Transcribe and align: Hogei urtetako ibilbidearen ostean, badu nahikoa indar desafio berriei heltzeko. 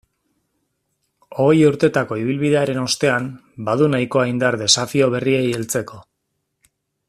Hogei 1.43 1.59
urtetako 1.71 2.17
ibilbidearen 2.21 2.81
ostean, 2.85 3.29
badu 3.69 3.93
nahikoa 3.97 4.27
indar 4.33 4.61
desafio 4.63 5.11
berriei 5.19 5.45
heltzeko. 5.59 6.03